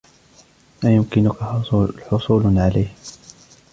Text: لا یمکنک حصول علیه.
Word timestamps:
لا 0.83 0.89
یمکنک 0.95 1.37
حصول 2.11 2.41
علیه. 2.67 2.89